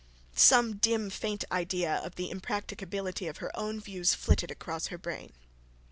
Some 0.33 0.77
dim 0.77 1.11
faint 1.11 1.45
idea 1.51 1.97
of 1.97 2.15
the 2.15 2.31
impracticability 2.31 3.27
of 3.27 3.37
her 3.37 3.55
own 3.55 3.79
views 3.79 4.15
flitted 4.15 4.49
across 4.49 4.87
her 4.87 4.97
brain. 4.97 5.31